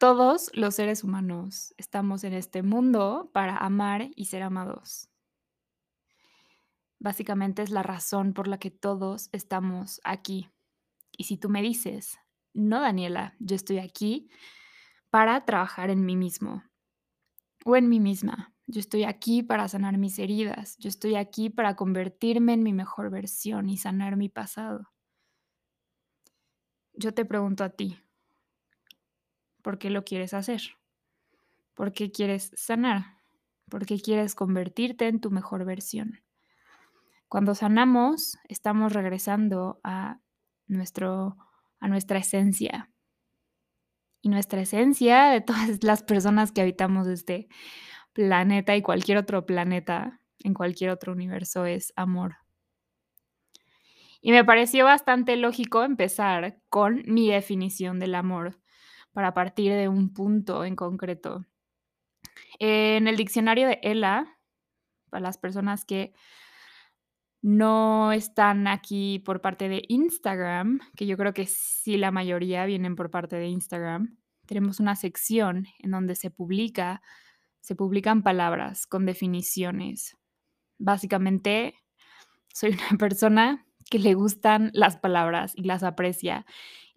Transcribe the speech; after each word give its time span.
Todos 0.00 0.50
los 0.52 0.74
seres 0.74 1.04
humanos 1.04 1.74
estamos 1.78 2.22
en 2.24 2.34
este 2.34 2.62
mundo 2.62 3.30
para 3.32 3.56
amar 3.56 4.10
y 4.14 4.26
ser 4.26 4.42
amados. 4.42 5.08
Básicamente 6.98 7.62
es 7.62 7.70
la 7.70 7.82
razón 7.82 8.32
por 8.32 8.48
la 8.48 8.58
que 8.58 8.70
todos 8.70 9.28
estamos 9.32 10.00
aquí. 10.04 10.48
Y 11.12 11.24
si 11.24 11.36
tú 11.38 11.48
me 11.50 11.62
dices: 11.62 12.18
"No, 12.54 12.80
Daniela, 12.80 13.36
yo 13.40 13.56
estoy 13.56 13.78
aquí 13.78 14.30
para 15.10 15.44
trabajar 15.44 15.90
en 15.90 16.04
mí 16.06 16.16
mismo 16.16 16.64
o 17.66 17.76
en 17.76 17.88
mí 17.88 18.00
misma. 18.00 18.54
Yo 18.66 18.80
estoy 18.80 19.04
aquí 19.04 19.42
para 19.42 19.68
sanar 19.68 19.98
mis 19.98 20.18
heridas. 20.18 20.76
Yo 20.78 20.88
estoy 20.88 21.16
aquí 21.16 21.50
para 21.50 21.76
convertirme 21.76 22.54
en 22.54 22.62
mi 22.62 22.72
mejor 22.72 23.10
versión 23.10 23.68
y 23.68 23.78
sanar 23.78 24.16
mi 24.16 24.28
pasado". 24.28 24.90
Yo 26.94 27.14
te 27.14 27.24
pregunto 27.24 27.64
a 27.64 27.70
ti 27.70 27.96
¿por 29.66 29.80
qué 29.80 29.90
lo 29.90 30.04
quieres 30.04 30.32
hacer? 30.32 30.62
¿Por 31.74 31.92
qué 31.92 32.12
quieres 32.12 32.52
sanar? 32.54 33.16
¿Por 33.68 33.84
qué 33.84 34.00
quieres 34.00 34.36
convertirte 34.36 35.08
en 35.08 35.20
tu 35.20 35.32
mejor 35.32 35.64
versión? 35.64 36.20
Cuando 37.26 37.52
sanamos, 37.56 38.38
estamos 38.48 38.92
regresando 38.92 39.80
a 39.82 40.20
nuestro 40.68 41.36
a 41.80 41.88
nuestra 41.88 42.20
esencia. 42.20 42.92
Y 44.22 44.28
nuestra 44.28 44.60
esencia 44.60 45.30
de 45.30 45.40
todas 45.40 45.68
las 45.82 46.04
personas 46.04 46.52
que 46.52 46.60
habitamos 46.60 47.08
este 47.08 47.48
planeta 48.12 48.76
y 48.76 48.82
cualquier 48.82 49.18
otro 49.18 49.46
planeta, 49.46 50.20
en 50.44 50.54
cualquier 50.54 50.90
otro 50.90 51.12
universo, 51.12 51.66
es 51.66 51.92
amor. 51.96 52.36
Y 54.20 54.30
me 54.30 54.44
pareció 54.44 54.84
bastante 54.84 55.34
lógico 55.34 55.82
empezar 55.82 56.62
con 56.68 57.02
mi 57.04 57.28
definición 57.28 57.98
del 57.98 58.14
amor, 58.14 58.60
para 59.16 59.32
partir 59.32 59.72
de 59.72 59.88
un 59.88 60.12
punto 60.12 60.62
en 60.66 60.76
concreto. 60.76 61.46
En 62.58 63.08
el 63.08 63.16
diccionario 63.16 63.66
de 63.66 63.78
ELA, 63.82 64.36
para 65.08 65.22
las 65.22 65.38
personas 65.38 65.86
que 65.86 66.12
no 67.40 68.12
están 68.12 68.66
aquí 68.66 69.20
por 69.20 69.40
parte 69.40 69.70
de 69.70 69.84
Instagram, 69.88 70.80
que 70.98 71.06
yo 71.06 71.16
creo 71.16 71.32
que 71.32 71.46
sí 71.46 71.96
la 71.96 72.10
mayoría 72.10 72.66
vienen 72.66 72.94
por 72.94 73.10
parte 73.10 73.36
de 73.36 73.46
Instagram, 73.46 74.18
tenemos 74.44 74.80
una 74.80 74.94
sección 74.96 75.66
en 75.78 75.92
donde 75.92 76.14
se 76.14 76.30
publica 76.30 77.00
se 77.62 77.74
publican 77.74 78.22
palabras 78.22 78.86
con 78.86 79.06
definiciones. 79.06 80.18
Básicamente, 80.76 81.74
soy 82.52 82.72
una 82.72 82.98
persona 82.98 83.66
que 83.90 83.98
le 83.98 84.12
gustan 84.12 84.72
las 84.74 84.98
palabras 84.98 85.54
y 85.56 85.62
las 85.62 85.84
aprecia, 85.84 86.44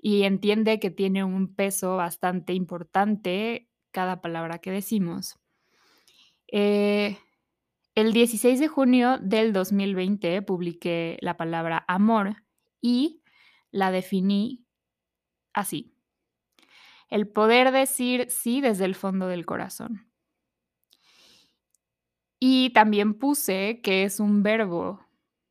y 0.02 0.24
entiende 0.24 0.80
que 0.80 0.92
tiene 0.92 1.24
un 1.24 1.54
peso 1.56 1.98
bastante 1.98 2.54
importante 2.54 3.70
cada 3.92 4.22
palabra 4.22 4.60
que 4.60 4.72
decimos. 4.72 5.40
Eh, 6.52 7.18
el 7.96 8.14
16 8.14 8.60
de 8.60 8.68
junio 8.68 9.18
del 9.22 9.54
2020 9.54 10.42
publiqué 10.42 11.18
la 11.22 11.38
palabra 11.38 11.86
amor 11.88 12.44
y 12.82 13.22
la 13.72 13.92
definí 13.92 14.66
así: 15.54 15.96
el 17.10 17.28
poder 17.28 17.72
decir 17.72 18.28
sí 18.30 18.62
desde 18.62 18.86
el 18.86 18.96
fondo 18.96 19.28
del 19.28 19.46
corazón. 19.46 20.10
Y 22.42 22.72
también 22.74 23.14
puse 23.14 23.80
que 23.82 24.04
es 24.04 24.20
un 24.20 24.44
verbo, 24.44 25.06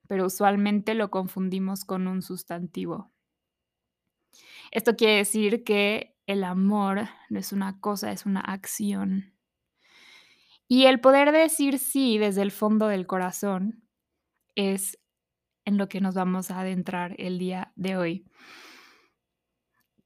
pero 0.06 0.26
usualmente 0.26 0.94
lo 0.94 1.10
confundimos 1.10 1.84
con 1.84 2.06
un 2.06 2.20
sustantivo. 2.22 3.10
Esto 4.70 4.96
quiere 4.96 5.16
decir 5.16 5.64
que 5.64 6.16
el 6.26 6.44
amor 6.44 7.08
no 7.30 7.38
es 7.38 7.52
una 7.52 7.80
cosa, 7.80 8.12
es 8.12 8.26
una 8.26 8.40
acción. 8.40 9.34
Y 10.68 10.84
el 10.84 11.00
poder 11.00 11.32
decir 11.32 11.78
sí 11.78 12.18
desde 12.18 12.42
el 12.42 12.50
fondo 12.50 12.88
del 12.88 13.06
corazón 13.06 13.88
es 14.54 14.98
en 15.64 15.78
lo 15.78 15.88
que 15.88 16.00
nos 16.00 16.14
vamos 16.14 16.50
a 16.50 16.60
adentrar 16.60 17.14
el 17.18 17.38
día 17.38 17.72
de 17.76 17.96
hoy. 17.96 18.26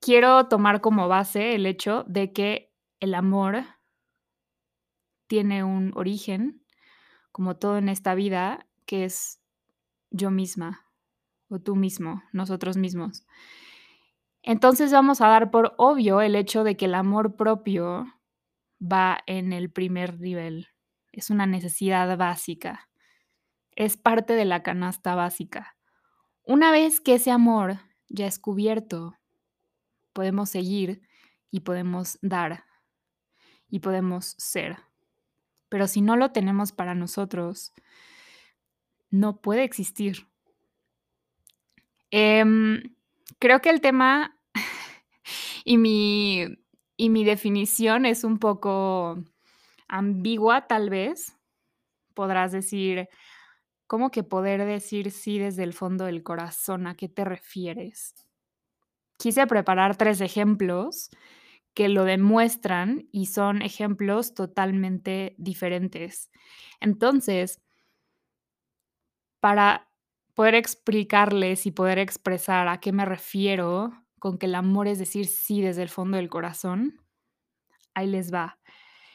Quiero 0.01 0.49
tomar 0.49 0.81
como 0.81 1.09
base 1.09 1.55
el 1.55 1.67
hecho 1.67 2.05
de 2.09 2.33
que 2.33 2.73
el 3.01 3.15
amor 3.15 3.65
tiene 5.27 5.65
un 5.65 5.93
origen, 5.95 6.65
como 7.33 7.57
todo 7.57 7.79
en 7.79 7.89
esta 7.89 8.15
vida, 8.15 8.67
que 8.87 9.05
es 9.05 9.41
yo 10.11 10.31
misma 10.31 10.87
o 11.49 11.59
tú 11.59 11.75
mismo, 11.75 12.23
nosotros 12.33 12.77
mismos. 12.77 13.27
Entonces 14.43 14.93
vamos 14.93 15.21
a 15.21 15.29
dar 15.29 15.51
por 15.51 15.75
obvio 15.79 16.21
el 16.21 16.35
hecho 16.35 16.65
de 16.65 16.77
que 16.77 16.87
el 16.87 16.95
amor 16.95 17.37
propio 17.37 18.07
va 18.81 19.19
en 19.27 19.53
el 19.53 19.71
primer 19.71 20.19
nivel. 20.19 20.69
Es 21.13 21.31
una 21.31 21.47
necesidad 21.47 22.17
básica. 22.17 22.89
Es 23.77 23.97
parte 23.97 24.35
de 24.35 24.45
la 24.45 24.63
canasta 24.63 25.15
básica. 25.15 25.77
Una 26.45 26.73
vez 26.73 27.01
que 27.01 27.15
ese 27.15 27.31
amor 27.31 27.79
ya 28.09 28.27
es 28.27 28.39
cubierto, 28.39 29.17
podemos 30.13 30.51
seguir 30.51 31.03
y 31.51 31.61
podemos 31.61 32.19
dar 32.21 32.65
y 33.69 33.79
podemos 33.79 34.35
ser. 34.39 34.79
Pero 35.69 35.87
si 35.87 36.03
no 36.03 36.17
lo 36.17 36.33
tenemos 36.33 36.73
para 36.73 36.95
nosotros, 36.95 37.73
no 39.11 39.41
puede 39.41 39.63
existir. 39.63 40.27
Em, 42.11 42.95
creo 43.39 43.61
que 43.61 43.71
el 43.71 43.81
tema 43.81 44.39
y 45.65 45.79
mi 45.79 46.47
y 46.97 47.11
mi 47.11 47.25
definición 47.25 48.07
es 48.07 48.23
un 48.25 48.39
poco 48.39 49.19
ambigua, 49.89 50.67
tal 50.69 50.91
vez. 50.91 51.37
Podrás 52.15 52.53
decir, 52.53 53.09
¿cómo 53.87 54.11
que 54.11 54.23
poder 54.25 54.65
decir 54.67 55.11
sí 55.11 55.39
desde 55.39 55.65
el 55.65 55.73
fondo 55.75 56.07
del 56.07 56.23
corazón? 56.23 56.87
¿A 56.87 56.97
qué 56.97 57.09
te 57.09 57.25
refieres? 57.25 58.15
Quise 59.19 59.47
preparar 59.47 59.97
3 59.97 60.21
ejemplos 60.21 61.11
que 61.75 61.89
lo 61.89 62.05
demuestran 62.05 63.09
y 63.13 63.27
son 63.27 63.63
ejemplos 63.63 64.35
totalmente 64.35 65.35
diferentes. 65.39 66.31
Entonces 66.81 67.61
para 69.43 69.89
poder 70.35 70.55
explicarles 70.55 71.67
y 71.67 71.71
poder 71.71 71.99
expresar 71.99 72.69
a 72.69 72.81
qué 72.81 72.93
me 72.93 73.05
refiero 73.05 73.93
con 74.19 74.39
que 74.39 74.47
el 74.47 74.55
amor 74.55 74.89
es 74.89 74.99
decir 74.99 75.27
sí 75.27 75.61
desde 75.61 75.83
el 75.83 75.89
fondo 75.89 76.17
del 76.17 76.29
corazón, 76.29 77.01
ahí 77.95 78.07
les 78.07 78.33
va. 78.33 78.59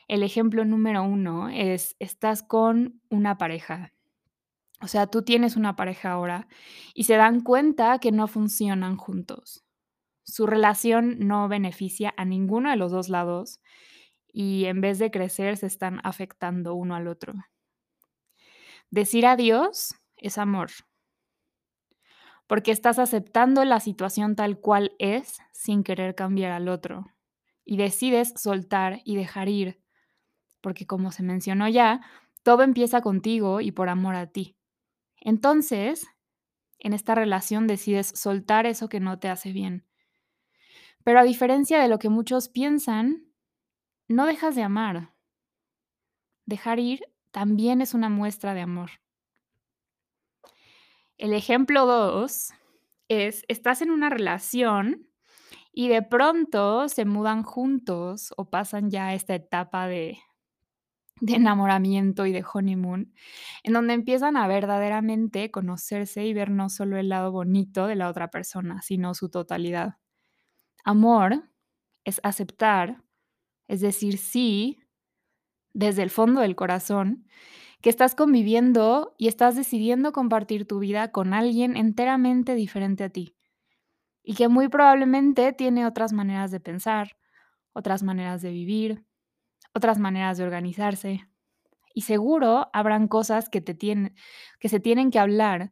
El 0.08 0.24
ejemplo 0.24 0.64
número 0.66 1.04
1 1.04 1.50
es, 1.50 1.96
estás 2.00 2.44
con 2.44 3.02
una 3.10 3.38
pareja. 3.38 3.94
O 4.82 4.88
sea, 4.88 5.08
tú 5.08 5.24
tienes 5.24 5.56
una 5.56 5.76
pareja 5.76 6.12
ahora 6.12 6.48
y 6.94 7.06
se 7.06 7.16
dan 7.16 7.42
cuenta 7.42 8.00
que 8.00 8.12
no 8.12 8.28
funcionan 8.28 8.96
juntos. 8.96 9.66
Su 10.24 10.46
relación 10.46 11.20
no 11.20 11.48
beneficia 11.48 12.14
a 12.16 12.26
ninguno 12.26 12.70
de 12.70 12.76
los 12.76 12.92
2 12.92 13.10
lados 13.10 13.60
y 14.28 14.66
en 14.66 14.82
vez 14.82 15.00
de 15.00 15.10
crecer 15.10 15.58
se 15.58 15.66
están 15.66 16.00
afectando 16.04 16.76
uno 16.76 16.96
al 16.96 17.08
otro. 17.08 17.34
Decir 18.92 19.26
adiós 19.26 19.96
es 20.18 20.38
amor. 20.38 20.70
Porque 22.47 22.72
estás 22.72 22.97
aceptando 22.97 23.66
la 23.66 23.80
situación 23.80 24.35
tal 24.35 24.59
cual 24.59 24.94
es 25.00 25.40
sin 25.52 25.84
querer 25.84 26.16
cambiar 26.16 26.52
al 26.52 26.69
otro. 26.69 27.06
Y 27.66 27.78
decides 27.78 28.34
soltar 28.38 29.02
y 29.03 29.18
dejar 29.18 29.50
ir. 29.50 29.81
Porque 30.62 30.88
como 30.88 31.12
se 31.12 31.24
mencionó 31.24 31.68
ya, 31.68 32.02
todo 32.44 32.63
empieza 32.63 33.02
contigo 33.02 33.59
y 33.59 33.72
por 33.72 33.90
amor 33.90 34.16
a 34.16 34.28
ti. 34.28 34.56
Entonces, 35.19 36.07
en 36.80 36.94
esta 36.94 37.16
relación 37.16 37.68
decides 37.68 38.07
soltar 38.07 38.66
eso 38.66 38.88
que 38.88 39.00
no 39.00 39.19
te 39.19 39.30
hace 39.30 39.52
bien. 39.52 39.86
Pero 41.03 41.19
a 41.19 41.24
diferencia 41.24 41.81
de 41.81 41.88
lo 41.88 42.00
que 42.00 42.10
muchos 42.10 42.50
piensan, 42.50 43.27
no 44.07 44.25
dejas 44.25 44.56
de 44.56 44.63
amar. 44.63 45.13
Dejar 46.45 46.80
ir 46.80 47.01
también 47.31 47.81
es 47.81 47.94
una 47.94 48.10
muestra 48.10 48.54
de 48.54 48.62
amor. 48.62 48.92
El 51.18 51.34
ejemplo 51.34 51.86
2 51.86 52.54
es, 53.08 53.44
estás 53.48 53.81
en 53.81 53.90
una 53.90 54.10
relación 54.10 55.08
y 55.74 55.90
de 55.90 56.04
pronto 56.04 56.90
se 56.90 57.06
mudan 57.06 57.44
juntos 57.44 58.34
o 58.38 58.50
pasan 58.50 58.90
ya 58.90 59.14
esta 59.14 59.36
etapa 59.36 59.88
de, 59.88 60.19
de 61.19 61.36
enamoramiento 61.36 62.25
y 62.25 62.31
de 62.31 62.46
honeymoon, 62.52 63.14
en 63.64 63.74
donde 63.74 63.94
empiezan 63.94 64.38
a 64.38 64.48
verdaderamente 64.48 65.50
conocerse 65.50 66.25
y 66.25 66.34
ver 66.34 66.52
no 66.52 66.69
solo 66.69 66.98
el 66.98 67.10
lado 67.10 67.31
bonito 67.31 67.88
de 67.88 67.96
la 67.96 68.10
otra 68.10 68.30
persona, 68.30 68.81
sino 68.81 69.13
su 69.13 69.30
totalidad. 69.30 69.96
Amor 70.84 71.50
es 72.06 72.20
aceptar, 72.24 73.04
es 73.68 73.81
decir, 73.81 74.18
sí, 74.18 74.80
desde 75.74 76.04
el 76.04 76.10
fondo 76.10 76.42
del 76.42 76.56
corazón, 76.56 77.28
que 77.81 77.89
estás 77.89 78.15
conviviendo 78.15 79.15
y 79.18 79.27
estás 79.27 79.56
decidiendo 79.56 80.12
compartir 80.12 80.68
tu 80.68 80.79
vida 80.79 81.12
con 81.12 81.33
alguien 81.33 81.77
enteramente 81.77 82.56
diferente 82.56 83.03
a 83.03 83.09
ti 83.09 83.35
y 84.24 84.33
que 84.33 84.50
muy 84.50 84.68
probablemente 84.68 85.53
tiene 85.53 85.85
otras 85.85 86.12
maneras 86.12 86.51
de 86.51 86.59
pensar, 86.59 87.15
otras 87.71 88.03
maneras 88.03 88.41
de 88.41 88.51
vivir, 88.51 89.06
otras 89.74 90.00
maneras 90.00 90.38
de 90.38 90.44
organizarse. 90.44 91.29
Y 91.94 92.01
seguro 92.01 92.69
habrán 92.74 93.07
cosas 93.07 93.47
que, 93.47 93.63
que 93.63 94.69
se 94.69 94.79
tienen 94.81 95.12
que 95.12 95.19
hablar 95.19 95.71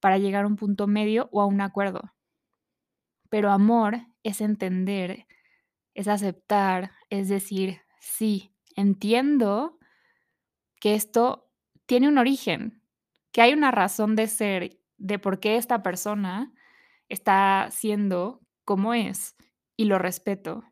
para 0.00 0.18
llegar 0.18 0.44
a 0.44 0.48
un 0.48 0.56
punto 0.56 0.88
medio 0.88 1.28
o 1.30 1.40
a 1.40 1.46
un 1.46 1.60
acuerdo. 1.60 2.12
Pero 3.28 3.52
amor 3.52 3.98
es 4.24 4.40
entender, 4.40 5.28
es 5.94 6.08
aceptar, 6.08 6.90
es 7.08 7.28
decir, 7.28 7.82
sí, 8.00 8.52
entiendo 8.74 9.78
que 10.82 10.96
esto 10.96 11.48
tiene 11.86 12.08
un 12.08 12.18
origen, 12.18 12.82
que 13.30 13.40
hay 13.40 13.52
una 13.52 13.70
razón 13.70 14.16
de 14.16 14.26
ser, 14.26 14.80
de 14.96 15.20
por 15.20 15.38
qué 15.38 15.56
esta 15.56 15.80
persona 15.80 16.52
está 17.08 17.68
siendo 17.70 18.40
como 18.64 18.92
es 18.92 19.36
y 19.76 19.84
lo 19.84 20.00
respeto. 20.00 20.64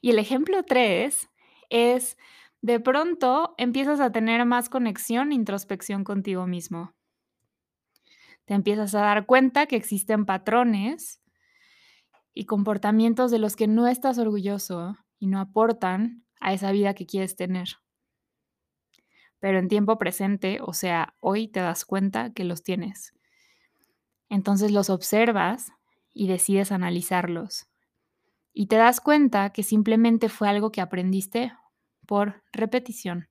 Y 0.00 0.08
el 0.08 0.18
ejemplo 0.18 0.62
3 0.62 1.28
es, 1.68 2.16
de 2.62 2.80
pronto 2.80 3.54
empiezas 3.58 4.00
a 4.00 4.12
tener 4.12 4.46
más 4.46 4.70
conexión 4.70 5.32
e 5.32 5.34
introspección 5.34 6.02
contigo 6.02 6.46
mismo. 6.46 6.94
Te 8.46 8.54
empiezas 8.54 8.94
a 8.94 9.02
dar 9.02 9.26
cuenta 9.26 9.66
que 9.66 9.76
existen 9.76 10.24
patrones 10.24 11.20
y 12.32 12.46
comportamientos 12.46 13.30
de 13.30 13.40
los 13.40 13.56
que 13.56 13.68
no 13.68 13.88
estás 13.88 14.16
orgulloso 14.16 14.96
y 15.18 15.26
no 15.26 15.38
aportan 15.38 16.24
a 16.40 16.54
esa 16.54 16.72
vida 16.72 16.94
que 16.94 17.04
quieres 17.04 17.36
tener. 17.36 17.81
Pero 19.42 19.58
en 19.58 19.66
tiempo 19.66 19.98
presente, 19.98 20.60
o 20.62 20.72
sea, 20.72 21.16
hoy 21.18 21.48
te 21.48 21.58
das 21.58 21.84
cuenta 21.84 22.32
que 22.32 22.44
los 22.44 22.62
tienes. 22.62 23.12
Entonces 24.28 24.70
los 24.70 24.88
observas 24.88 25.72
y 26.14 26.28
decides 26.28 26.70
analizarlos. 26.70 27.66
Y 28.52 28.66
te 28.66 28.76
das 28.76 29.00
cuenta 29.00 29.50
que 29.50 29.64
simplemente 29.64 30.28
fue 30.28 30.48
algo 30.48 30.70
que 30.70 30.80
aprendiste 30.80 31.52
por 32.06 32.44
repetición. 32.52 33.30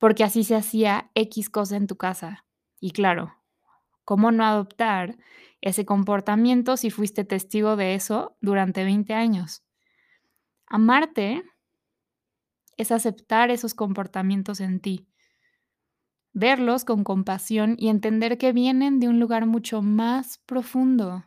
Porque 0.00 0.24
así 0.24 0.42
se 0.42 0.56
hacía 0.56 1.12
X 1.14 1.48
cosa 1.48 1.76
en 1.76 1.86
tu 1.86 1.94
casa. 1.94 2.44
Y 2.80 2.90
claro, 2.90 3.36
¿cómo 4.04 4.32
no 4.32 4.44
adoptar 4.44 5.16
ese 5.60 5.86
comportamiento 5.86 6.76
si 6.76 6.90
fuiste 6.90 7.22
testigo 7.22 7.76
de 7.76 7.94
eso 7.94 8.36
durante 8.40 8.82
20 8.82 9.14
años? 9.14 9.62
Amarte 10.66 11.44
es 12.78 12.92
aceptar 12.92 13.50
esos 13.50 13.74
comportamientos 13.74 14.60
en 14.60 14.80
ti, 14.80 15.08
verlos 16.32 16.84
con 16.84 17.04
compasión 17.04 17.74
y 17.76 17.88
entender 17.88 18.38
que 18.38 18.52
vienen 18.52 19.00
de 19.00 19.08
un 19.08 19.18
lugar 19.20 19.46
mucho 19.46 19.82
más 19.82 20.38
profundo 20.46 21.26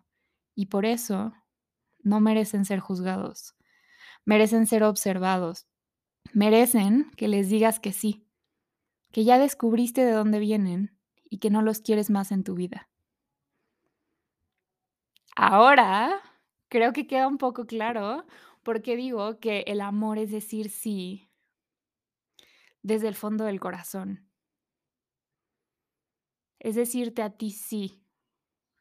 y 0.56 0.68
por 0.68 0.86
eso 0.86 1.34
no 2.04 2.22
merecen 2.22 2.66
ser 2.66 2.80
juzgados, 2.80 3.54
merecen 4.26 4.66
ser 4.66 4.84
observados, 4.84 5.68
merecen 6.34 7.12
que 7.18 7.28
les 7.28 7.50
digas 7.50 7.80
que 7.80 7.92
sí, 7.92 8.26
que 9.12 9.26
ya 9.26 9.38
descubriste 9.38 10.06
de 10.06 10.14
dónde 10.14 10.40
vienen 10.40 10.98
y 11.30 11.40
que 11.40 11.50
no 11.50 11.62
los 11.62 11.82
quieres 11.82 12.10
más 12.10 12.32
en 12.32 12.44
tu 12.46 12.56
vida. 12.56 12.90
Ahora, 15.36 16.22
creo 16.70 16.94
que 16.94 17.08
queda 17.08 17.28
un 17.28 17.38
poco 17.38 17.66
claro 17.66 18.26
por 18.64 18.82
qué 18.82 18.96
digo 18.96 19.40
que 19.40 19.62
el 19.68 19.82
amor 19.82 20.18
es 20.18 20.32
decir 20.32 20.70
sí 20.70 21.31
desde 22.84 23.08
el 23.08 23.16
fondo 23.16 23.46
del 23.46 23.60
corazón. 23.60 24.28
Es 26.60 26.76
decirte 26.76 27.22
a 27.22 27.32
ti 27.32 27.52
sí, 27.52 28.04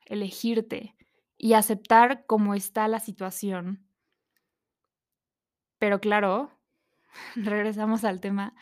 elegirte 0.05 0.97
y 1.39 1.55
aceptar 1.55 2.27
cómo 2.27 2.55
está 2.55 2.89
la 2.89 3.01
situación. 3.01 3.87
Pero 5.79 6.01
claro, 6.01 6.51
regresamos 7.37 8.05
al 8.05 8.21
tema 8.21 8.55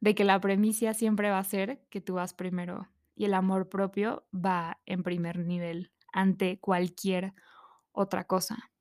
de 0.00 0.14
que 0.14 0.24
la 0.24 0.40
premisa 0.40 0.94
siempre 0.94 1.30
va 1.30 1.38
a 1.38 1.44
ser 1.44 1.84
que 1.90 2.00
tú 2.00 2.14
vas 2.14 2.34
primero 2.34 2.88
y 3.14 3.26
el 3.26 3.34
amor 3.34 3.68
propio 3.68 4.26
va 4.34 4.80
en 4.86 5.02
primer 5.02 5.38
nivel 5.38 5.92
ante 6.12 6.58
cualquier 6.58 7.34
otra 7.92 8.24
cosa. 8.24 8.72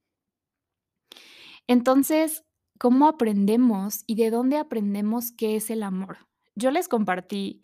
Entonces, 1.67 2.43
¿cómo 2.81 3.07
aprendemos 3.07 4.04
y 4.07 4.16
de 4.16 4.31
dónde 4.31 4.57
aprendemos 4.57 5.31
qué 5.31 5.56
es 5.56 5.69
el 5.69 5.83
amor? 5.83 6.18
Yo 6.56 6.72
les 6.72 6.88
compartí 6.88 7.62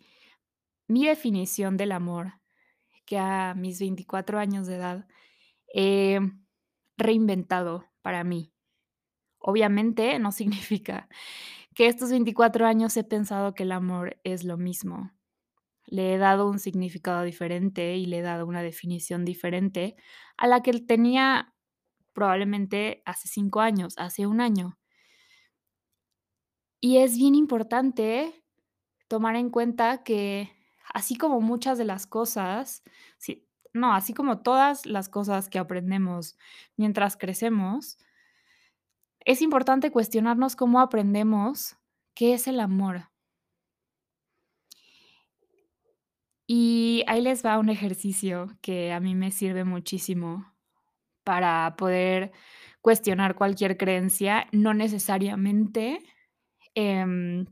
mi 0.86 1.08
definición 1.08 1.76
del 1.76 1.90
amor, 1.90 2.34
que 3.04 3.18
a 3.18 3.54
mis 3.56 3.80
24 3.80 4.38
años 4.38 4.68
de 4.68 4.76
edad 4.76 5.08
he 5.74 6.20
reinventado 6.96 7.86
para 8.00 8.22
mí. 8.22 8.52
Obviamente 9.40 10.20
no 10.20 10.30
significa 10.40 11.08
que 11.74 11.88
estos 11.88 12.10
24 12.10 12.64
años 12.64 12.96
he 12.96 13.02
pensado 13.02 13.54
que 13.54 13.64
el 13.64 13.72
amor 13.72 14.20
es 14.22 14.44
lo 14.44 14.56
mismo. 14.56 15.10
Le 15.84 16.14
he 16.14 16.18
dado 16.18 16.48
un 16.48 16.60
significado 16.60 17.24
diferente 17.24 17.96
y 17.96 18.06
le 18.06 18.18
he 18.18 18.22
dado 18.22 18.46
una 18.46 18.62
definición 18.62 19.24
diferente 19.24 19.96
a 20.36 20.46
la 20.46 20.62
que 20.62 20.74
tenía 20.74 21.56
probablemente 22.12 23.02
hace 23.04 23.26
cinco 23.26 23.58
años, 23.58 23.94
hace 23.96 24.24
un 24.24 24.40
año. 24.40 24.78
Y 26.80 26.98
es 26.98 27.16
bien 27.16 27.34
importante 27.34 28.44
tomar 29.08 29.36
en 29.36 29.50
cuenta 29.50 30.04
que 30.04 30.52
así 30.94 31.16
como 31.16 31.40
muchas 31.40 31.78
de 31.78 31.84
las 31.84 32.06
cosas, 32.06 32.82
no, 33.72 33.94
así 33.94 34.14
como 34.14 34.42
todas 34.42 34.86
las 34.86 35.08
cosas 35.08 35.48
que 35.48 35.58
aprendemos 35.58 36.36
mientras 36.76 37.16
crecemos, 37.16 37.98
es 39.20 39.42
importante 39.42 39.90
cuestionarnos 39.90 40.56
cómo 40.56 40.80
aprendemos 40.80 41.76
qué 42.14 42.34
es 42.34 42.46
el 42.46 42.60
amor. 42.60 43.10
Y 46.46 47.04
ahí 47.06 47.20
les 47.20 47.44
va 47.44 47.58
un 47.58 47.68
ejercicio 47.68 48.56
que 48.62 48.92
a 48.92 49.00
mí 49.00 49.14
me 49.14 49.30
sirve 49.30 49.64
muchísimo 49.64 50.54
para 51.22 51.74
poder 51.76 52.32
cuestionar 52.80 53.34
cualquier 53.34 53.76
creencia, 53.76 54.46
no 54.50 54.72
necesariamente 54.72 56.02
em, 56.78 57.46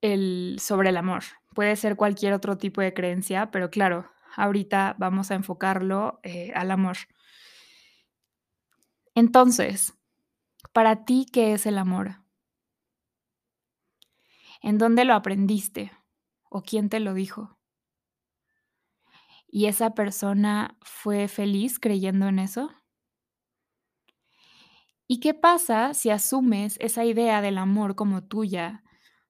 el, 0.00 0.56
sobre 0.60 0.90
el 0.90 0.96
amor. 0.96 1.22
Puede 1.54 1.76
ser 1.76 1.96
cualquier 1.96 2.32
otro 2.32 2.56
tipo 2.56 2.80
de 2.80 2.94
creencia, 2.94 3.50
pero 3.50 3.70
claro, 3.70 4.10
ahorita 4.36 4.94
vamos 4.98 5.30
a 5.30 5.34
enfocarlo 5.34 6.20
eh, 6.22 6.52
al 6.54 6.70
amor. 6.70 6.96
Entonces, 9.14 9.94
para 10.72 11.04
ti, 11.04 11.26
¿qué 11.32 11.54
es 11.54 11.66
el 11.66 11.78
amor? 11.78 12.22
¿En 14.62 14.78
dónde 14.78 15.04
lo 15.04 15.12
aprendiste? 15.14 15.92
¿O 16.48 16.62
quién 16.62 16.88
te 16.88 17.00
lo 17.00 17.12
dijo? 17.14 17.58
¿Y 19.46 19.66
esa 19.66 19.94
persona 19.94 20.78
fue 20.80 21.28
feliz 21.28 21.78
creyendo 21.78 22.26
en 22.26 22.38
eso? 22.38 22.70
¿Y 25.12 25.20
qué 25.20 25.34
pasa 25.34 25.92
si 25.92 26.08
asumes 26.08 26.78
esa 26.80 27.04
idea 27.04 27.42
del 27.42 27.58
amor 27.58 27.96
como 27.96 28.22
tuya 28.24 28.82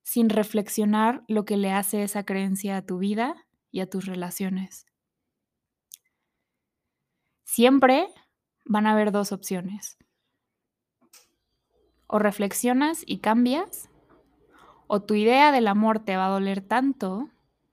sin 0.05 0.31
reflexionar 0.31 1.25
lo 1.27 1.45
que 1.45 1.57
le 1.57 1.73
hace 1.73 2.05
esa 2.05 2.25
creencia 2.25 2.77
a 2.77 2.87
tu 2.87 2.99
vida 2.99 3.49
y 3.73 3.81
a 3.81 3.91
tus 3.91 4.07
relaciones? 4.07 4.87
Siempre 7.43 8.07
van 8.65 8.87
a 8.87 8.93
haber 8.93 9.11
dos 9.11 9.33
opciones. 9.33 9.99
O 12.07 12.21
reflexionas 12.21 13.03
y 13.05 13.19
cambias, 13.19 13.91
o 14.87 15.03
tu 15.03 15.17
idea 15.17 15.51
del 15.51 15.67
amor 15.67 15.99
te 15.99 16.17
va 16.17 16.27
a 16.27 16.31
doler 16.31 16.61
tanto 16.61 17.29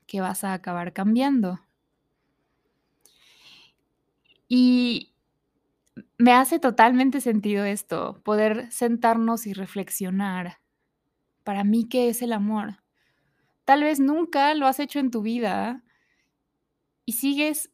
que 0.07 0.19
vas 0.19 0.43
a 0.43 0.53
acabar 0.53 0.93
cambiando. 0.93 1.59
Y 4.47 4.88
me 6.29 6.35
hace 6.35 6.59
totalmente 6.59 7.21
sentido 7.21 7.65
esto, 7.65 8.21
poder 8.23 8.71
sentarnos 8.71 9.47
y 9.47 9.53
reflexionar. 9.53 10.59
Para 11.43 11.63
mí, 11.63 11.89
¿qué 11.89 12.07
es 12.07 12.21
el 12.21 12.33
amor? 12.33 12.83
Tal 13.65 13.81
vez 13.81 13.99
nunca 13.99 14.53
lo 14.53 14.67
has 14.67 14.79
hecho 14.79 14.99
en 14.99 15.09
tu 15.09 15.23
vida 15.23 15.83
y 17.03 17.13
sigues 17.13 17.71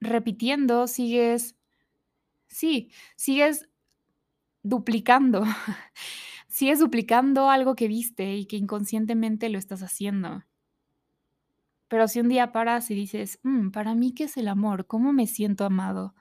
repitiendo, 0.00 0.88
sigues, 0.88 1.54
sí, 2.48 2.90
sigues 3.14 3.68
duplicando, 4.64 5.44
sigues 6.48 6.80
duplicando 6.80 7.48
algo 7.48 7.76
que 7.76 7.86
viste 7.86 8.34
y 8.34 8.46
que 8.46 8.56
inconscientemente 8.56 9.50
lo 9.50 9.58
estás 9.58 9.84
haciendo. 9.84 10.42
Pero 11.86 12.08
si 12.08 12.18
un 12.18 12.28
día 12.28 12.50
paras 12.50 12.90
y 12.90 12.96
dices, 12.96 13.38
mm, 13.44 13.70
para 13.70 13.94
mí, 13.94 14.12
¿qué 14.14 14.24
es 14.24 14.36
el 14.36 14.48
amor? 14.48 14.88
¿Cómo 14.88 15.12
me 15.12 15.28
siento 15.28 15.64
amado? 15.64 16.16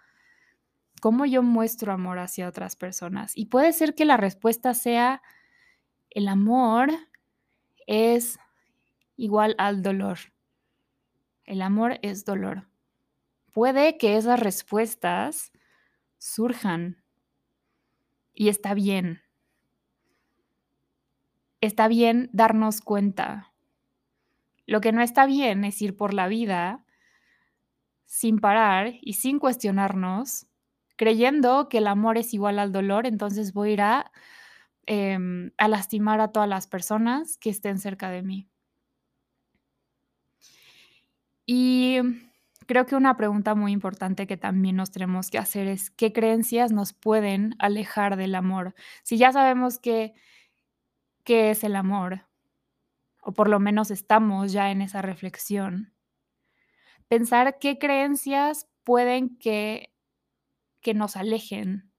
¿Cómo 1.05 1.27
yo 1.27 1.43
muestro 1.43 1.93
amor 1.93 2.17
hacia 2.17 2.49
otras 2.49 2.75
personas? 2.75 3.37
Y 3.37 3.45
puede 3.45 3.73
ser 3.73 3.93
que 3.93 4.05
la 4.05 4.17
respuesta 4.17 4.73
sea, 4.73 5.21
el 6.09 6.27
amor 6.27 6.89
es 7.85 8.39
igual 9.15 9.53
al 9.59 9.83
dolor. 9.83 10.17
El 11.43 11.61
amor 11.61 11.99
es 12.01 12.25
dolor. 12.25 12.67
Puede 13.51 13.99
que 13.99 14.17
esas 14.17 14.39
respuestas 14.39 15.51
surjan 16.17 17.03
Y 18.33 18.49
está 18.49 18.73
bien. 18.73 19.21
Está 21.61 21.87
bien 21.87 22.31
darnos 22.33 22.81
cuenta. 22.81 23.53
Lo 24.65 24.81
que 24.81 24.91
no 24.91 25.03
está 25.03 25.27
bien 25.27 25.65
es 25.65 25.79
ir 25.83 25.95
por 25.95 26.15
la 26.15 26.27
vida 26.27 26.83
sin 28.05 28.39
parar 28.39 28.95
y 29.01 29.13
sin 29.13 29.37
cuestionarnos, 29.37 30.47
creyendo 30.95 31.69
que 31.69 31.79
el 31.79 31.87
amor 31.87 32.17
es 32.17 32.33
igual 32.33 32.59
al 32.59 32.71
dolor, 32.71 33.07
entonces 33.07 33.53
voy 33.53 33.71
a 33.71 33.73
ir 33.73 33.81
a, 33.81 34.11
em, 34.87 35.51
a 35.57 35.67
lastimar 35.67 36.21
a 36.21 36.29
todas 36.29 36.49
las 36.49 36.67
personas 36.67 37.37
que 37.37 37.49
estén 37.49 37.79
cerca 37.79 38.09
de 38.09 38.23
mí. 38.23 38.49
Y 41.45 41.99
creo 42.65 42.85
que 42.85 42.95
una 42.95 43.17
pregunta 43.17 43.55
muy 43.55 43.71
importante 43.71 44.27
que 44.27 44.37
también 44.37 44.75
nos 44.75 44.91
tenemos 44.91 45.29
que 45.29 45.37
hacer 45.37 45.67
es 45.67 45.91
qué 45.91 46.11
creencias 46.13 46.71
nos 46.71 46.93
pueden 46.93 47.55
alejar 47.59 48.15
del 48.17 48.35
amor. 48.35 48.73
Si 49.03 49.17
ya 49.17 49.31
sabemos 49.31 49.79
qué 49.79 50.13
es 51.25 51.63
el 51.63 51.75
amor, 51.75 52.25
o 53.21 53.33
por 53.33 53.49
lo 53.49 53.59
menos 53.59 53.91
estamos 53.91 54.51
ya 54.51 54.71
en 54.71 54.81
esa 54.81 55.01
reflexión, 55.01 55.93
pensar 57.07 57.57
qué 57.59 57.77
creencias 57.77 58.67
pueden 58.83 59.37
que, 59.37 59.91
que 60.85 60.93
nos 60.93 61.15
alejen 61.15 61.91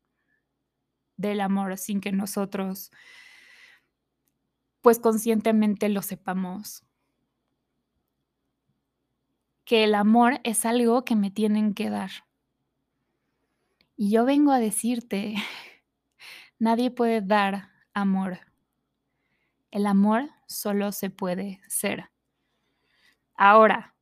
del 1.17 1.41
amor 1.41 1.77
sin 1.77 2.01
que 2.01 2.13
nosotros 2.13 2.93
pues 4.81 5.01
conscientemente 5.01 5.89
lo 5.89 6.03
sepamos. 6.03 6.87
Que 9.65 9.83
el 9.83 9.97
amor 9.97 10.39
es 10.45 10.65
algo 10.65 11.05
que 11.05 11.17
me 11.17 11.33
tienen 11.33 11.75
que 11.75 11.91
dar. 11.91 12.13
Y 13.97 14.13
yo 14.13 14.25
vengo 14.25 14.53
a 14.53 14.61
decirte, 14.61 15.35
nadie 16.61 16.93
puede 16.93 17.23
dar 17.23 17.71
amor. 17.93 18.39
El 19.73 19.89
amor 19.89 20.31
solo 20.47 20.93
se 20.93 21.11
puede 21.11 21.61
ser. 21.67 22.13
Ahora, 23.35 23.97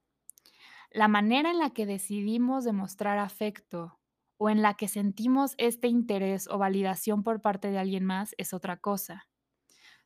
la 0.91 1.09
manera 1.09 1.51
en 1.51 1.59
la 1.59 1.71
que 1.71 1.87
decidimos 1.87 2.65
demostrar 2.65 3.17
afecto 3.17 3.99
o 4.37 4.51
en 4.51 4.63
la 4.63 4.75
que 4.75 4.89
sentimos 4.89 5.55
este 5.59 5.89
interés 5.89 6.49
o 6.49 6.59
validación 6.59 7.23
por 7.23 7.41
parte 7.41 7.71
de 7.71 7.79
alguien 7.79 8.05
más 8.05 8.35
es 8.39 8.53
otra 8.53 8.77
cosa. 8.79 9.29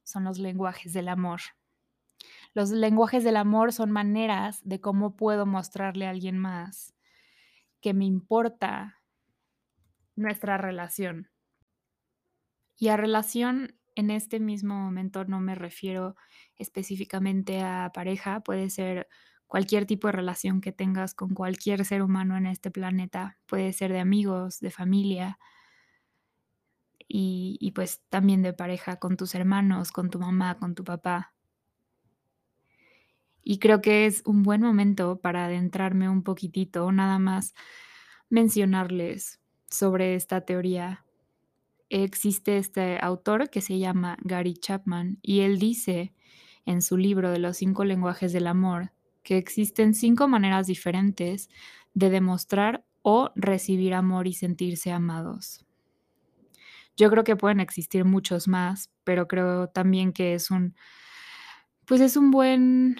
Son 0.04 0.24
los 0.24 0.38
lenguajes 0.38 0.92
del 0.92 1.08
amor. 1.08 1.40
Los 2.54 2.70
lenguajes 2.70 3.24
del 3.24 3.36
amor 3.36 3.72
son 3.72 3.90
maneras 3.90 4.60
de 4.64 4.80
cómo 4.80 5.16
puedo 5.16 5.46
mostrarle 5.46 6.06
a 6.06 6.10
alguien 6.10 6.38
más 6.38 6.94
que 7.80 7.94
me 7.94 8.04
importa 8.04 9.00
nuestra 10.16 10.58
relación. 10.58 11.30
Y 12.76 12.88
a 12.88 12.96
relación 12.96 13.78
en 13.94 14.10
este 14.10 14.40
mismo 14.40 14.74
momento 14.74 15.24
no 15.24 15.40
me 15.40 15.54
refiero 15.54 16.16
específicamente 16.56 17.60
a 17.62 17.90
pareja, 17.92 18.40
puede 18.40 18.70
ser 18.70 19.08
cualquier 19.48 19.86
tipo 19.86 20.06
de 20.06 20.12
relación 20.12 20.60
que 20.60 20.72
tengas 20.72 21.14
con 21.14 21.34
cualquier 21.34 21.84
ser 21.84 22.02
humano 22.02 22.36
en 22.36 22.46
este 22.46 22.70
planeta. 22.70 23.38
Puede 23.46 23.72
ser 23.72 23.90
de 23.92 23.98
amigos, 23.98 24.60
de 24.60 24.70
familia 24.70 25.38
y, 27.08 27.72
pues 27.74 28.02
también 28.10 28.42
de 28.42 28.52
pareja 28.52 28.96
con 28.96 29.16
tus 29.16 29.34
hermanos, 29.34 29.90
con 29.90 30.10
tu 30.10 30.20
mamá, 30.20 30.58
con 30.58 30.74
tu 30.74 30.84
papá. 30.84 31.32
Y 33.42 33.58
creo 33.58 33.80
que 33.80 34.04
es 34.04 34.22
un 34.26 34.42
buen 34.42 34.60
momento 34.60 35.18
para 35.18 35.46
adentrarme 35.46 36.10
un 36.10 36.22
poquitito, 36.22 36.92
nada 36.92 37.18
más 37.18 37.54
mencionarles 38.28 39.40
sobre 39.70 40.14
esta 40.14 40.42
teoría. 40.42 41.06
Existe 41.88 42.58
este 42.58 42.98
autor 43.00 43.48
que 43.48 43.62
se 43.62 43.78
llama 43.78 44.18
Gary 44.20 44.52
Chapman 44.52 45.18
y 45.22 45.40
él 45.40 45.58
dice 45.58 46.12
en 46.66 46.82
su 46.82 46.98
libro 46.98 47.30
de 47.30 47.38
los 47.38 47.56
cinco 47.56 47.86
lenguajes 47.86 48.34
del 48.34 48.46
amor 48.46 48.92
que 49.28 49.36
existen 49.36 49.92
cinco 49.92 50.26
maneras 50.26 50.66
diferentes 50.66 51.50
de 51.92 52.08
demostrar 52.08 52.86
o 53.02 53.30
recibir 53.36 53.92
amor 53.92 54.26
y 54.26 54.32
sentirse 54.32 54.90
amados. 54.90 55.66
Yo 56.96 57.10
creo 57.10 57.24
que 57.24 57.36
pueden 57.36 57.60
existir 57.60 58.06
muchos 58.06 58.48
más, 58.48 58.90
pero 59.04 59.28
creo 59.28 59.68
también 59.68 60.14
que 60.14 60.32
es 60.32 60.50
un, 60.50 60.74
pues 61.84 62.00
es 62.00 62.16
un 62.16 62.30
buen 62.30 62.96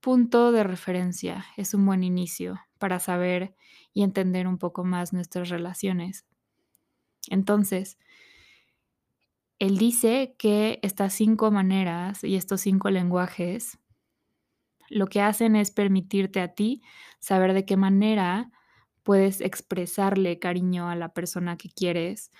punto 0.00 0.52
de 0.52 0.64
referencia, 0.64 1.44
es 1.58 1.74
un 1.74 1.84
buen 1.84 2.02
inicio 2.02 2.58
para 2.78 2.98
saber 2.98 3.54
y 3.92 4.04
entender 4.04 4.48
un 4.48 4.56
poco 4.56 4.84
más 4.84 5.12
nuestras 5.12 5.50
relaciones. 5.50 6.24
Entonces, 7.28 7.98
él 9.58 9.76
dice 9.76 10.34
que 10.38 10.78
estas 10.80 11.12
cinco 11.12 11.50
maneras 11.50 12.24
y 12.24 12.36
estos 12.36 12.62
cinco 12.62 12.88
lenguajes 12.88 13.79
lo 14.90 15.06
que 15.06 15.22
hacen 15.22 15.56
es 15.56 15.70
permitirte 15.70 16.40
a 16.40 16.48
ti 16.48 16.82
saber 17.20 17.54
de 17.54 17.64
qué 17.64 17.76
manera 17.76 18.50
puedes 19.02 19.40
expresarle 19.40 20.38
cariño 20.38 20.90
a 20.90 20.96
la 20.96 21.14
persona 21.14 21.56
que 21.56 21.70
quieres 21.70 22.32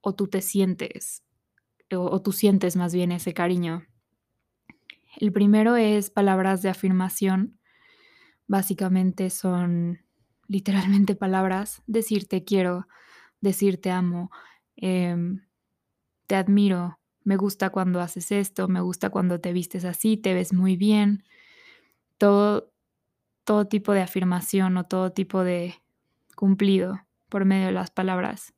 o 0.00 0.14
tú 0.14 0.28
te 0.28 0.40
sientes 0.40 1.24
o, 1.92 2.22
tú 2.22 2.32
sientes 2.32 2.76
más 2.76 2.94
bien 2.94 3.12
ese 3.12 3.34
cariño. 3.34 3.84
El 5.16 5.32
primero 5.32 5.76
es 5.76 6.10
palabras 6.10 6.62
de 6.62 6.70
afirmación. 6.70 7.58
Básicamente 8.46 9.30
son 9.30 10.00
literalmente 10.48 11.14
palabras, 11.16 11.82
decirte 11.86 12.44
quiero, 12.44 12.86
decirte 13.40 13.90
amo, 13.90 14.30
em, 14.76 15.44
te 16.26 16.36
admiro, 16.36 16.98
me 17.22 17.36
gusta 17.36 17.70
cuando 17.70 18.00
haces 18.00 18.32
esto, 18.32 18.68
me 18.68 18.80
gusta 18.80 19.10
cuando 19.10 19.40
te 19.40 19.52
vistes 19.52 19.84
así, 19.84 20.16
te 20.16 20.34
ves 20.34 20.52
muy 20.52 20.76
bien, 20.76 21.24
todo, 22.18 22.72
todo 23.44 23.66
tipo 23.66 23.92
de 23.92 24.02
afirmación 24.02 24.76
o 24.76 24.84
todo 24.84 25.12
tipo 25.12 25.44
de 25.44 25.74
cumplido 26.36 27.00
por 27.28 27.44
medio 27.44 27.66
de 27.66 27.72
las 27.72 27.90
palabras. 27.90 28.54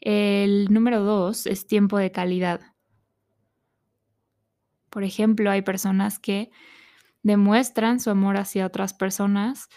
El 0.00 0.72
número 0.72 1.00
dos 1.02 1.46
es 1.46 1.66
tiempo 1.66 1.98
de 1.98 2.10
calidad. 2.10 2.60
Por 4.88 5.04
ejemplo, 5.04 5.50
hay 5.50 5.62
personas 5.62 6.18
que 6.18 6.50
demuestran 7.22 8.00
su 8.00 8.10
amor 8.10 8.36
hacia 8.38 8.66
otras 8.66 8.94
personas 8.94 9.68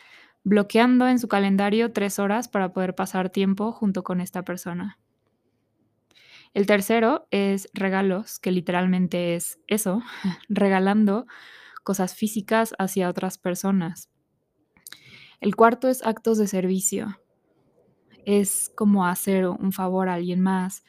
bloqueando 0.43 1.07
en 1.07 1.19
su 1.19 1.27
calendario 1.27 1.91
tres 1.91 2.19
horas 2.19 2.47
para 2.47 2.73
poder 2.73 2.95
pasar 2.95 3.29
tiempo 3.29 3.71
junto 3.71 4.03
con 4.03 4.21
esta 4.21 4.43
persona. 4.43 4.99
El 6.53 6.67
tercero 6.67 7.27
es 7.31 7.69
regalos, 7.73 8.39
que 8.39 8.51
literalmente 8.51 9.35
es 9.35 9.59
eso, 9.67 10.01
regalando 10.49 11.25
cosas 11.83 12.15
físicas 12.15 12.73
hacia 12.79 13.09
otras 13.09 13.37
personas. 13.37 14.09
El 15.39 15.55
cuarto 15.55 15.89
es 15.89 16.05
actos 16.05 16.37
de 16.37 16.47
servicio. 16.47 17.19
Es 18.25 18.71
como 18.75 19.05
hacer 19.05 19.47
un 19.47 19.71
favor 19.71 20.09
a 20.09 20.13
alguien 20.13 20.41
más 20.41 20.83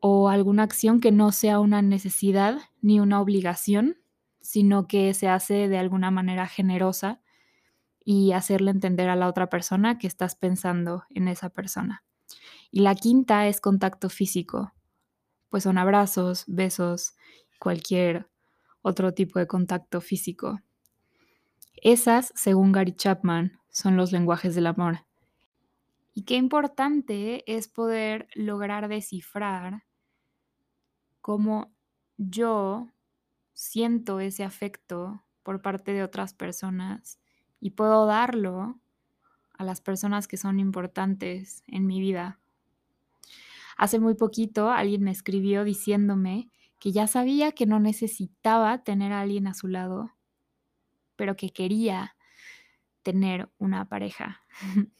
o 0.00 0.28
alguna 0.28 0.62
acción 0.62 1.00
que 1.00 1.12
no 1.12 1.32
sea 1.32 1.60
una 1.60 1.82
necesidad 1.82 2.58
ni 2.80 3.00
una 3.00 3.20
obligación, 3.20 3.96
sino 4.40 4.86
que 4.86 5.12
se 5.14 5.28
hace 5.28 5.68
de 5.68 5.78
alguna 5.78 6.10
manera 6.10 6.46
generosa 6.46 7.20
y 8.04 8.32
hacerle 8.32 8.70
entender 8.70 9.08
a 9.08 9.16
la 9.16 9.28
otra 9.28 9.48
persona 9.50 9.98
que 9.98 10.06
estás 10.06 10.34
pensando 10.34 11.04
en 11.10 11.28
esa 11.28 11.50
persona. 11.50 12.02
Y 12.70 12.80
la 12.80 12.94
quinta 12.94 13.46
es 13.46 13.60
contacto 13.60 14.08
físico, 14.08 14.72
pues 15.50 15.64
son 15.64 15.78
abrazos, 15.78 16.44
besos, 16.46 17.14
cualquier 17.58 18.29
otro 18.82 19.12
tipo 19.12 19.38
de 19.38 19.46
contacto 19.46 20.00
físico. 20.00 20.60
Esas, 21.76 22.32
según 22.34 22.72
Gary 22.72 22.92
Chapman, 22.92 23.58
son 23.70 23.96
los 23.96 24.12
lenguajes 24.12 24.54
del 24.54 24.66
amor. 24.66 25.06
Y 26.12 26.22
qué 26.24 26.36
importante 26.36 27.44
es 27.50 27.68
poder 27.68 28.28
lograr 28.34 28.88
descifrar 28.88 29.84
cómo 31.20 31.72
yo 32.16 32.88
siento 33.54 34.20
ese 34.20 34.44
afecto 34.44 35.24
por 35.42 35.62
parte 35.62 35.92
de 35.92 36.02
otras 36.02 36.34
personas 36.34 37.18
y 37.60 37.70
puedo 37.70 38.06
darlo 38.06 38.78
a 39.52 39.64
las 39.64 39.80
personas 39.80 40.26
que 40.26 40.36
son 40.36 40.58
importantes 40.58 41.62
en 41.66 41.86
mi 41.86 42.00
vida. 42.00 42.40
Hace 43.76 43.98
muy 43.98 44.14
poquito 44.14 44.70
alguien 44.70 45.02
me 45.02 45.10
escribió 45.10 45.64
diciéndome 45.64 46.50
que 46.80 46.90
ya 46.92 47.06
sabía 47.06 47.52
que 47.52 47.66
no 47.66 47.78
necesitaba 47.78 48.82
tener 48.82 49.12
a 49.12 49.20
alguien 49.20 49.46
a 49.46 49.54
su 49.54 49.68
lado, 49.68 50.10
pero 51.14 51.36
que 51.36 51.50
quería 51.50 52.16
tener 53.02 53.50
una 53.58 53.88
pareja. 53.88 54.40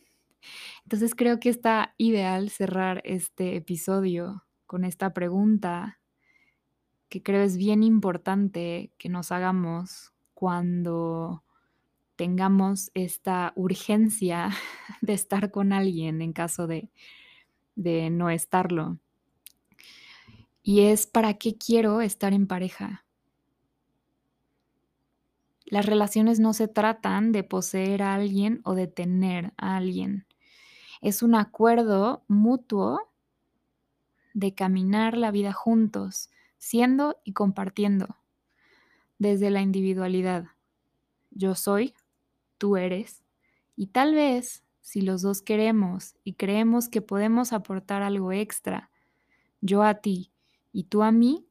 Entonces 0.85 1.15
creo 1.15 1.41
que 1.41 1.49
está 1.49 1.95
ideal 1.97 2.51
cerrar 2.51 3.01
este 3.05 3.57
episodio 3.57 4.45
con 4.67 4.85
esta 4.85 5.13
pregunta 5.13 5.99
que 7.09 7.23
creo 7.23 7.43
es 7.43 7.57
bien 7.57 7.83
importante 7.83 8.93
que 8.97 9.09
nos 9.09 9.33
hagamos 9.33 10.13
cuando 10.35 11.43
tengamos 12.15 12.91
esta 12.95 13.53
urgencia 13.57 14.51
de 15.01 15.15
estar 15.15 15.51
con 15.51 15.73
alguien 15.73 16.21
en 16.21 16.33
caso 16.35 16.67
de, 16.67 16.91
de 17.75 18.11
no 18.11 18.29
estarlo. 18.29 18.99
Y 20.71 20.83
es 20.83 21.09
para 21.09 21.35
qué 21.35 21.57
quiero 21.59 22.01
estar 22.01 22.33
en 22.33 22.47
pareja. 22.47 23.05
Las 25.65 25.85
relaciones 25.85 26.39
no 26.39 26.53
se 26.53 26.69
tratan 26.69 27.33
de 27.33 27.43
poseer 27.43 28.05
a 28.05 28.15
alguien 28.15 28.61
o 28.63 28.77
de 28.77 28.87
tener 28.87 29.53
a 29.57 29.77
alguien. 29.77 30.29
Es 31.01 31.25
un 31.25 31.35
acuerdo 31.35 32.23
mutuo 32.29 33.11
de 34.33 34.55
caminar 34.55 35.17
la 35.17 35.33
vida 35.33 35.53
juntos, 35.53 36.31
siendo 36.59 37.21
y 37.25 37.33
compartiendo, 37.33 38.19
desde 39.19 39.51
la 39.51 39.63
individualidad. 39.63 40.51
Yo 41.33 41.57
soy, 41.57 41.95
tú 42.59 42.77
eres, 42.77 43.25
y 43.75 43.89
tal 43.89 44.15
vez, 44.15 44.63
si 44.83 45.01
los 45.01 45.21
dos 45.21 45.43
queremos 45.43 46.15
y 46.23 46.35
creemos 46.35 46.89
que 46.89 47.03
podemos 47.03 47.53
aportar 47.53 48.03
algo 48.03 48.31
extra, 48.31 48.93
yo 49.61 49.83
a 49.83 49.95
ti 49.95 50.31
y 50.73 50.85
tú 50.85 51.03
a 51.03 51.13
mí, 51.13 51.47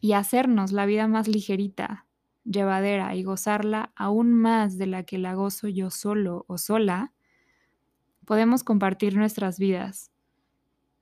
y 0.00 0.12
hacernos 0.12 0.72
la 0.72 0.86
vida 0.86 1.08
más 1.08 1.28
ligerita, 1.28 2.06
llevadera 2.44 3.14
y 3.14 3.22
gozarla 3.22 3.92
aún 3.96 4.34
más 4.34 4.76
de 4.76 4.86
la 4.86 5.04
que 5.04 5.18
la 5.18 5.34
gozo 5.34 5.68
yo 5.68 5.90
solo 5.90 6.44
o 6.46 6.58
sola, 6.58 7.14
podemos 8.24 8.64
compartir 8.64 9.16
nuestras 9.16 9.58
vidas. 9.58 10.10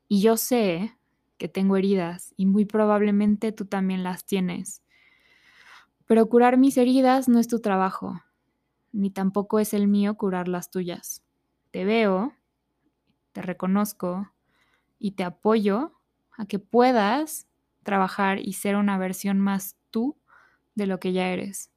Y 0.09 0.21
yo 0.21 0.37
sé 0.37 0.97
que 1.39 1.49
tengo 1.49 1.77
heridas 1.77 2.33
y 2.37 2.47
muy 2.47 2.65
probablemente 2.65 3.51
tú 3.51 3.65
también 3.65 4.05
las 4.05 4.25
tienes. 4.25 4.83
Pero 6.07 6.29
curar 6.29 6.59
mis 6.59 6.77
heridas 6.77 7.29
no 7.29 7.39
es 7.39 7.49
tu 7.49 7.61
trabajo, 7.61 8.21
ni 8.93 9.11
tampoco 9.11 9.59
es 9.59 9.75
el 9.75 9.89
mío 9.89 10.17
curar 10.17 10.47
las 10.47 10.71
tuyas. 10.71 11.25
Te 11.71 11.85
veo, 11.85 12.35
te 13.33 13.43
reconozco 13.43 14.31
y 14.99 15.13
te 15.13 15.25
apoyo 15.25 16.02
a 16.43 16.47
que 16.47 16.59
puedas 16.59 17.47
trabajar 17.85 18.41
y 18.41 18.55
ser 18.55 18.75
una 18.75 18.99
versión 18.99 19.39
más 19.39 19.77
tú 19.91 20.19
de 20.75 20.87
lo 20.87 20.99
que 20.99 21.13
ya 21.13 21.29
eres. 21.29 21.71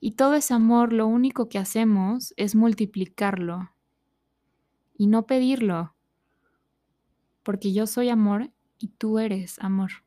Y 0.00 0.12
todo 0.12 0.34
ese 0.34 0.54
amor 0.54 0.92
lo 0.92 1.06
único 1.06 1.50
que 1.50 1.58
hacemos 1.58 2.32
es 2.38 2.54
multiplicarlo 2.54 3.70
y 4.96 5.06
no 5.06 5.26
pedirlo, 5.26 5.94
porque 7.42 7.74
yo 7.74 7.86
soy 7.86 8.08
amor 8.08 8.50
y 8.78 8.88
tú 8.88 9.18
eres 9.18 9.58
amor. 9.58 10.03